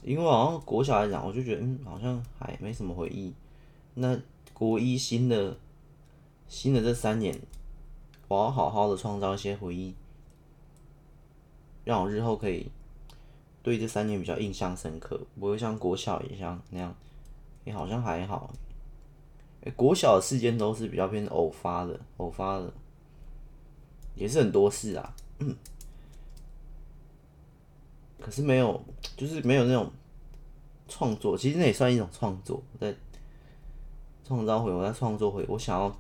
[0.03, 3.33] 因为好像国小来讲，我就觉得嗯，好像还没什么回忆。
[3.95, 4.21] 那
[4.53, 5.57] 国一新的
[6.47, 7.41] 新的这三年，
[8.29, 9.95] 我要好好的创造一些回忆，
[11.83, 12.71] 让我日后可以
[13.63, 16.95] 对这三年比较印象深刻，不会像国小一样那样，
[17.65, 18.53] 也、好像还好。
[19.65, 22.71] 哎、国小的事件都是比较偏偶发的，偶发的，
[24.15, 25.15] 也是很多事啊。
[25.39, 25.57] 嗯、
[28.21, 28.83] 可是没有，
[29.17, 29.91] 就是没有那种
[30.89, 32.95] 创作，其实那也算一种创作，在
[34.25, 35.99] 创造回，我在创作回，我想要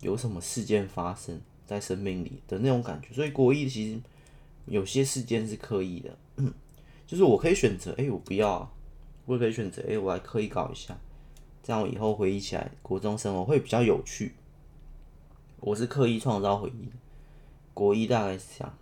[0.00, 3.14] 有什么事件发生在生命里的那种感觉。
[3.14, 4.00] 所以国一其实
[4.66, 6.52] 有些事件是刻意的，嗯、
[7.06, 8.70] 就是我可以选择，哎、我不要、啊，
[9.24, 10.96] 我也可以选择，哎、我来刻意搞一下。
[11.62, 14.34] 这样我以后回忆起来，国中生活会比较有趣。
[15.60, 16.88] 我是刻意创造回忆，
[17.74, 18.74] 国一大概是这样，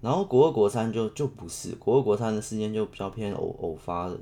[0.00, 4.18] 然后国二、国三就就不是，国二、国三的事件就比较偏偶偶发的，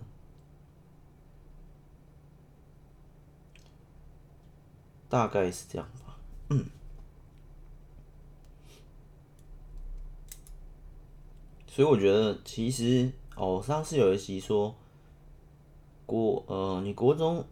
[5.09, 6.17] 大概是这样吧，
[6.51, 6.65] 嗯。
[11.67, 14.75] 所以我觉得，其实哦，上次有一集说。
[16.07, 17.43] 国呃，你国中，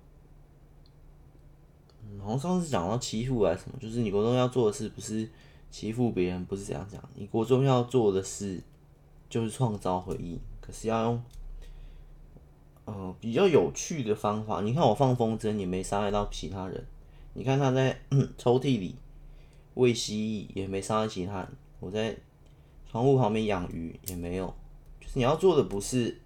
[2.20, 5.29] 好像上次讲到欺负还是什么，就是你国中要做的事不是
[5.70, 7.03] 欺负别人，不是这样讲。
[7.14, 8.61] 你国中要做的事
[9.29, 11.22] 就是创造回忆，可是要用
[12.85, 14.61] 呃比较有趣的方法。
[14.61, 16.85] 你看我放风筝也没伤害到其他人，
[17.35, 18.01] 你看他在
[18.37, 18.96] 抽屉里
[19.75, 21.48] 喂蜥蜴也没伤害其他人，
[21.81, 22.16] 我在
[22.90, 24.46] 窗户旁边养鱼也没有。
[25.01, 26.20] 就是你要做的不是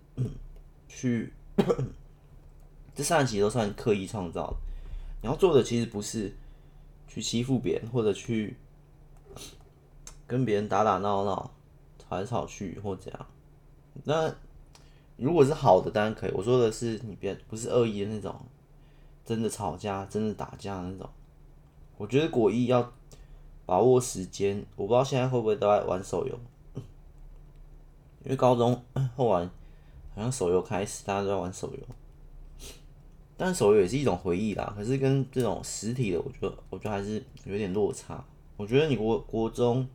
[0.89, 1.33] 去。
[2.95, 4.57] 这三集都算刻意创造的，
[5.23, 6.37] 你要做的其实不是
[7.09, 8.57] 去欺负别人，或者去
[10.27, 11.51] 跟别人打打闹闹、
[11.99, 13.27] 吵来吵去或怎样。
[14.05, 14.35] 那
[15.17, 16.31] 如果是好的，当然可以。
[16.33, 18.39] 我说的是你别不是恶意的那种，
[19.25, 21.09] 真的吵架、真的打架那种。
[21.97, 22.93] 我觉得国一要
[23.65, 26.39] 把握时间，我不知道现在会不会都在玩手游，
[28.25, 28.85] 因为高中
[29.17, 29.47] 后来
[30.15, 31.81] 好像手游开始，大家都在玩手游。
[33.37, 38.25] 但手游也是一种回忆啦，可是跟这种实体的，我觉得，我觉得还是有点落差。
[38.57, 39.87] 我觉得你国国中，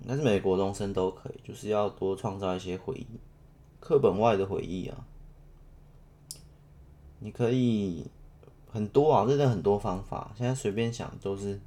[0.00, 3.06] 应该是每个国中生都可以，就是要多创造一些回忆，
[3.78, 5.06] 课本外的回忆啊。
[7.20, 8.04] 你可以
[8.68, 11.60] 很多啊，真的很多方法，现在随便想都是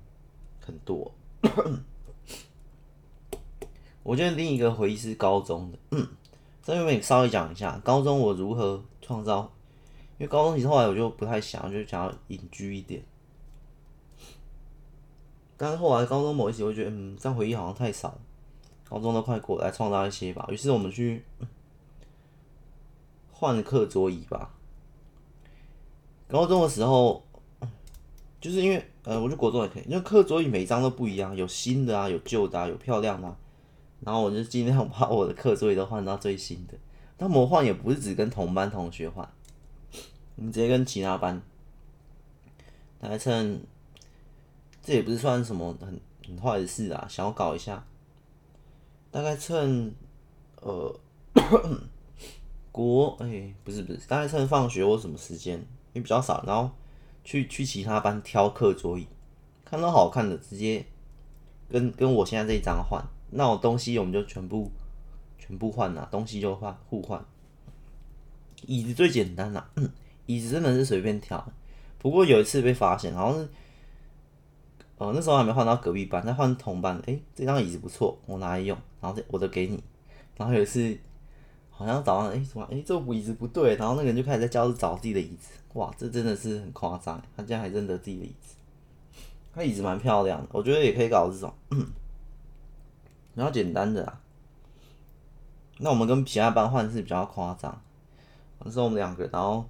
[0.59, 1.09] 很多。
[4.03, 5.77] 我觉得另一个回忆是高中的。
[6.65, 9.51] 这边稍微讲一下高中我如何创造，
[10.17, 13.03] 因为高中其实后来我就不太想，就想要隐居一点。
[15.55, 18.17] 但是后来高中某一期我觉得，嗯，这样回忆好像太少，
[18.89, 20.43] 高中都快过来创造一些吧。
[20.49, 21.23] 于是我们去
[23.31, 24.49] 换课桌椅吧。
[26.27, 27.23] 高中的时候，
[28.41, 33.37] 就是因为呃，我觉得国中也可以，因为课桌椅每一张都不一样，有新的啊，有旧的啊，有漂亮的啊。
[34.05, 36.77] 然后我就尽量把我的课桌椅都换到最新的。
[37.17, 39.27] 但我换也不是只跟同班同学换，
[40.35, 41.41] 你直接跟其他班。
[42.99, 43.61] 大概趁
[44.81, 47.83] 这也不是算什么很很坏的事啊，想要搞一下。
[49.11, 49.93] 大概趁
[50.61, 50.99] 呃
[52.71, 55.57] 国哎、不是不是，大概趁放学或什么时间，
[55.93, 56.69] 因为比较少，然后
[57.23, 59.07] 去去其他班挑课桌椅，
[59.63, 60.85] 看到好看的直接
[61.69, 63.01] 跟跟我现在这一张换。
[63.35, 64.71] 那我东西我们就全部
[65.37, 67.23] 全部换了，东西就换互换。
[68.65, 69.69] 椅子最简单了，
[70.25, 71.45] 椅子真的是随便挑。
[71.99, 73.49] 不过有一次被发现，好像是，
[74.97, 76.95] 呃，那时候还没换到隔壁班，再换同班。
[76.99, 79.83] 哎、欸，这张椅子不错，我拿来用，然后我就给你。
[80.37, 80.97] 然后有一次
[81.69, 82.67] 好像早上，哎、欸，什么？
[82.71, 83.75] 哎、这椅子不对。
[83.75, 85.49] 然后那个人就开始在教室找自己的椅子。
[85.73, 88.55] 哇，这真的是很夸张，他竟然还认得自己的椅子。
[89.53, 91.53] 他椅子蛮漂亮的，我觉得也可以搞这种。
[93.35, 94.21] 比较简单的啊，
[95.79, 97.81] 那我们跟其他班换是比较夸张。
[98.63, 99.63] 那时候我们两个，然后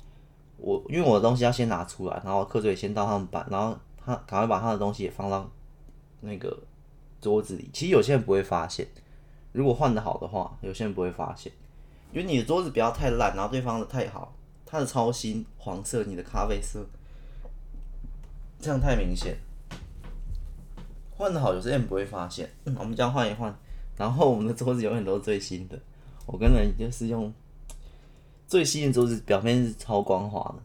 [0.58, 5.50] 我因为我的东西要先拿出来，然后课桌也先到他们班，然后他赶快把他的东西也放到
[6.22, 6.58] 那个
[7.20, 7.70] 桌子里。
[7.74, 8.88] 其实有些人不会发现，
[9.52, 11.52] 如果换的好的话，有些人不会发现，
[12.14, 14.34] 因为你的桌子不要太烂，然后对方的太好，
[14.66, 16.86] 他的超新黄色，你的咖啡色，
[18.60, 19.38] 这样太明显。
[21.18, 22.50] 换的好，有些人不会发现。
[22.66, 23.58] 我们这样换一换，
[23.98, 25.80] 然后我们的桌子永远都是最新的。
[26.26, 27.34] 我跟人就是用
[28.48, 30.62] 最新的桌子，表面是超光滑的，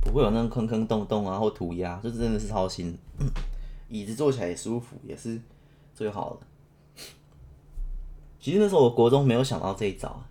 [0.00, 2.98] 不会有那种坑坑洞洞啊或涂鸦，就真的是超新。
[3.88, 5.40] 椅子坐起来也舒服，也是
[5.94, 6.46] 最好的。
[8.40, 10.22] 其实那时候我国中没有想到这一招，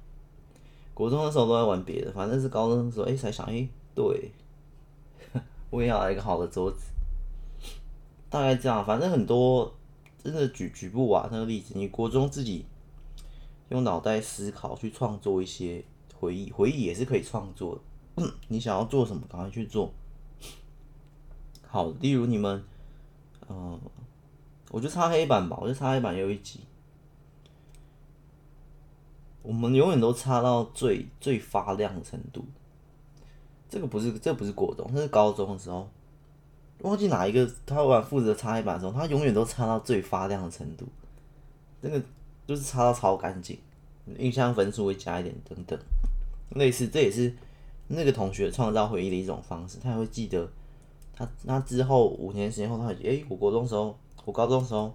[0.94, 4.32] 国中的时候都在玩别的，反正是高中的时候哎、才想哎、对，
[5.70, 6.80] 我也要来一个好的桌子。
[8.30, 9.74] 大概这样，反正很多
[10.24, 11.74] 真的举举不完那个例子。
[11.76, 12.66] 你国中自己
[13.70, 15.84] 用脑袋思考去创作一些
[16.20, 17.82] 回忆，回忆也是可以创作的。
[18.48, 19.92] 你想要做什么，赶快去做。
[21.66, 22.64] 好，例如你们，
[23.48, 23.80] 嗯，
[24.70, 26.60] 我就擦黑板吧，我就擦黑板有一集，
[29.42, 32.46] 我们永远都擦到最最发亮的程度。
[33.70, 35.90] 这个不是，这不是国中，这是高中的时候。
[36.82, 40.86] 忘记哪一个他玩负责擦黑板的时候，他永远都擦到最发亮的程度，
[41.82, 42.02] 那个
[42.48, 43.60] 就是擦到超干净，
[44.18, 45.78] 印象分数会加一点等等，
[46.56, 47.36] 类似这也是
[47.88, 50.50] 那个同学创造回忆的一种方式，他也会记得
[51.14, 54.94] 他那之后五年时间后，他会觉得诶，我国中时候，我高中时候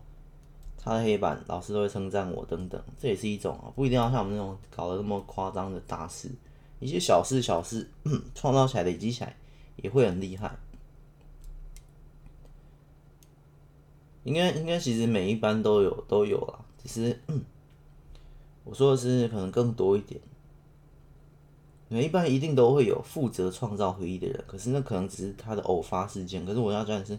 [0.78, 6.30] 擦黑板，老师都会称赞我等等，这也是一种啊，不一定要像我们那种搞得那么夸张的大事，
[6.80, 7.91] 一些小事小事
[8.35, 9.37] 创造起来累积起来
[9.76, 10.51] 也会很厉害。
[14.25, 17.20] 应该应该其实每一班都有都有啦，只是
[18.64, 20.20] 我说的是可能更多一点。
[21.89, 26.45] 每一班一定都会有负责创造回忆的人，可是那可能只是他的偶发事件。
[26.45, 27.16] 可是我要讲的是，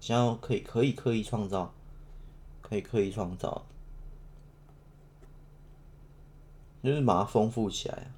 [0.00, 1.74] 想要可以可以刻意创造，
[2.62, 3.66] 可以刻意创造，
[6.82, 8.12] 就是把它丰富起来，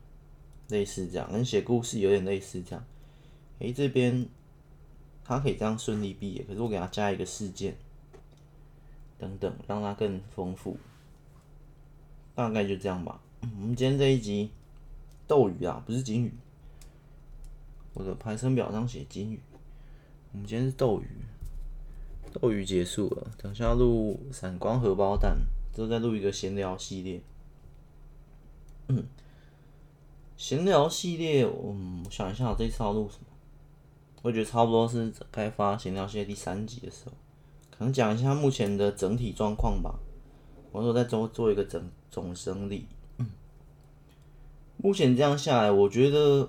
[0.69, 2.85] 类似这样，跟写故事有点类似这样。
[3.61, 4.29] 诶，这边
[5.25, 7.77] 他可以这样顺利毕业，可是我给他加一个事件。
[9.19, 10.77] 等等，让它更丰富，
[12.35, 13.21] 大概就这样吧。
[13.41, 14.51] 我们今天这一集
[15.27, 16.33] 斗鱼啊，不是金鱼。
[17.95, 19.41] 我的排程表上写金鱼。
[20.33, 21.09] 我们今天是斗鱼，
[22.33, 23.31] 斗鱼结束了。
[23.39, 25.39] 等下录闪光荷包蛋，
[25.73, 27.23] 之后再录一个闲聊系列。
[28.89, 29.05] 嗯，
[30.37, 33.27] 闲聊系列，嗯，我想一下，我这次要录什么？
[34.23, 37.13] 我觉得差不多是该发闲聊系列第三集的时候。
[37.79, 39.95] 可能讲一下目前的整体状况吧，
[40.73, 42.87] 我说再做做一个整总整理。
[44.79, 46.49] 目前这样下来，我觉得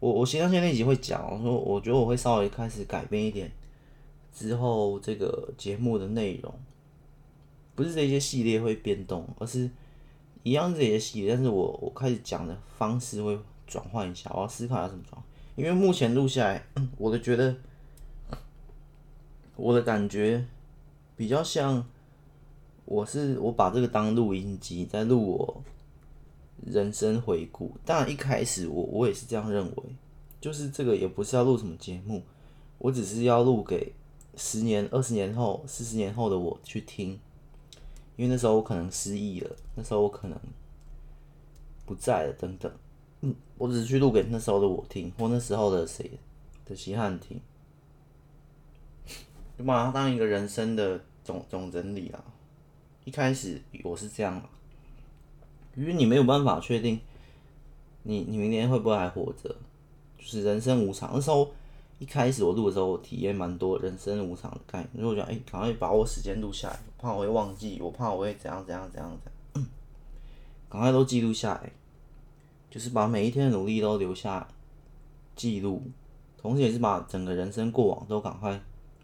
[0.00, 3.50] 我我闲聊系列那集会讲，我说我觉得我会稍微开始改变一点
[4.32, 6.52] 之后这个节目的内容，
[7.74, 9.70] 不是这些系列会变动，而是
[10.42, 15.22] 一样这些系列，但是我我开始讲的方式会转换一下，我要思考一下怎么转，
[15.54, 16.64] 因为目前录下来，
[16.98, 17.54] 我都觉得。
[19.62, 20.44] 我的感觉
[21.16, 21.86] 比较像，
[22.84, 25.62] 我是我把这个当录音机在录我
[26.66, 27.70] 人生回顾。
[27.84, 29.82] 当然一开始我我也是这样认为，
[30.40, 32.24] 就是这个也不是要录什么节目，
[32.78, 33.92] 我只是要录给
[34.34, 37.10] 十年、二十年后、四十年后的我去听，
[38.16, 40.36] 因为那时候我可能失忆了，那时候我可能
[41.86, 42.72] 不在了等等。
[43.20, 46.18] 嗯，我只是去录给那时候的我听，或那时候的谁
[46.64, 47.40] 的稀罕听。
[49.62, 52.24] 就把它当一个人生的总总整理啊。
[53.04, 54.42] 一开始我是这样，
[55.76, 57.00] 因为你没有办法确定
[58.02, 59.48] 你你明天会不会还活着，
[60.18, 61.12] 就是人生无常。
[61.14, 61.48] 那时候
[62.00, 65.04] 一开始我录的时候，我体验蛮多人生无常的概念。
[65.04, 69.70] 如果讲哎，赶快把握时间录下来，我怕我会忘记，我怕我会怎样怎样怎样怎样，
[70.68, 71.70] 赶快都记录下来，
[72.68, 74.48] 就是把每一天的努力都留下
[75.36, 75.84] 记录，
[76.36, 78.60] 同时也是把整个人生过往都赶快。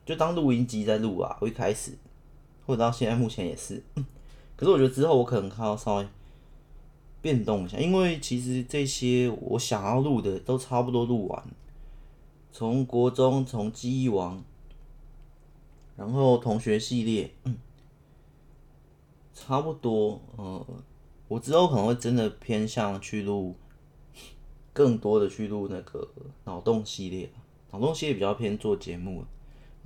[0.09, 1.93] 就当录音机在录啊，我一开始，
[2.65, 3.85] 或者到现在目前也是，
[4.57, 6.09] 可是我觉得之后我可能还要稍微
[7.21, 11.45] 变动一下，因为其实这些我想要录的都差不多录完，
[12.51, 14.43] 从国中从记忆王，
[15.95, 17.31] 然后同学系列，
[19.35, 20.67] 差不多，呃，
[21.29, 23.55] 我之后可能会真的偏向去录
[24.73, 26.09] 更多的去录那个
[26.45, 27.31] 脑洞系列，
[27.73, 29.23] 脑洞系列比较偏做节目。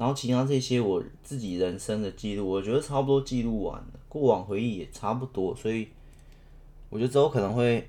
[0.03, 5.87] 然后其他这些我自己人生的记录，我觉得差不多记录完了，过往回忆也差不多，所以
[6.91, 7.89] 我觉得之后可能会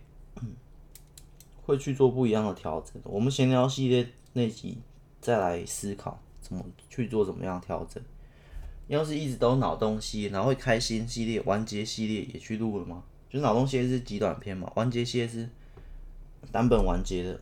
[1.65, 3.01] 会去做不一样的调整。
[3.03, 4.77] 我们闲聊系列那集
[5.19, 7.99] 再来思考怎么去做怎么样调整。
[8.85, 13.01] 要是一直都脑洞系列，然后会开心系列、完结系列也去录了吗？
[13.27, 15.49] 就脑洞系列是极短篇嘛，完结系列是
[16.51, 17.41] 单本完结的。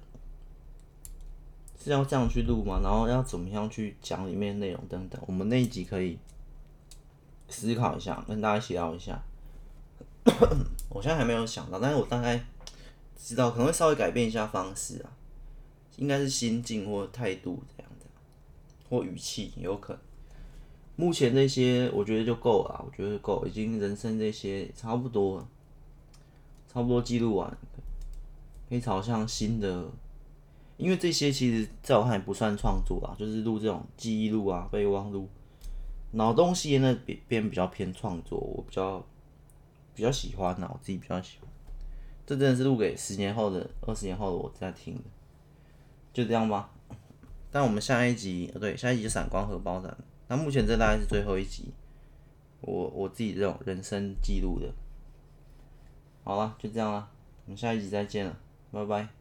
[1.84, 2.80] 是要这样去录吗？
[2.84, 5.20] 然后要怎么样去讲里面内容等等？
[5.26, 6.20] 我们那一集可以
[7.50, 9.20] 思考一下，跟大家协调一下。
[10.90, 12.40] 我现在还没有想到，但是我大概
[13.18, 15.10] 知道可能会稍微改变一下方式啊，
[15.98, 18.06] 应该是心境或态度这样的，
[18.88, 20.02] 或语气有可能。
[20.98, 25.48] 目前这些我觉得就够了，我觉得够，已经人生这些差不多了，
[26.72, 27.58] 差不多记录完，
[28.70, 29.90] 可以朝向新的。
[30.82, 35.30] 因为这些其实在我看来不算创作啦，就是录这种记忆录啊、备忘录、
[36.14, 36.92] 脑东西那
[37.28, 39.06] 边比较偏创作，我比较
[39.94, 41.48] 比较喜欢呐，我自己比较喜欢。
[42.26, 45.02] 这真的是录给十年后的、二十年后的我在听的，
[46.12, 46.72] 就这样吧。
[47.52, 49.96] 但我们下一集，对，下一集就闪光荷包蛋。
[50.30, 51.72] 那目前这大概是最后一集，
[52.62, 54.74] 我我自己这种人生记录的。
[56.24, 57.08] 好了，就这样了，
[57.46, 58.36] 我们下一集再见了，
[58.72, 59.21] 拜拜。